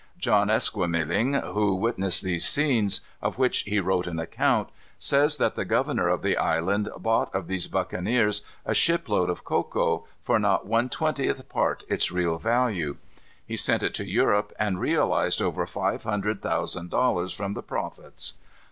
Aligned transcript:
John 0.17 0.47
Esquemeling, 0.49 1.35
who 1.53 1.75
witnessed 1.75 2.23
these 2.23 2.47
scenes, 2.49 3.01
of 3.21 3.37
which 3.37 3.59
he 3.65 3.79
wrote 3.79 4.07
an 4.07 4.17
account, 4.17 4.69
says 4.97 5.37
that 5.37 5.53
the 5.53 5.63
governor 5.63 6.07
of 6.07 6.23
the 6.23 6.37
island 6.37 6.89
bought 6.97 7.29
of 7.35 7.45
these 7.47 7.67
buccaneers 7.67 8.43
a 8.65 8.73
shipload 8.73 9.29
of 9.29 9.43
cocoa, 9.43 10.07
for 10.23 10.39
not 10.39 10.65
one 10.65 10.89
twentieth 10.89 11.47
part 11.49 11.83
its 11.87 12.11
real 12.11 12.39
value. 12.39 12.97
He 13.45 13.55
sent 13.55 13.83
it 13.83 13.93
to 13.93 14.09
Europe, 14.09 14.51
and 14.57 14.79
realized 14.81 15.39
over 15.39 15.67
five 15.67 16.01
hundred 16.01 16.41
thousand 16.41 16.89
dollars 16.89 17.31
from 17.31 17.53
the 17.53 17.61
profits. 17.61 18.39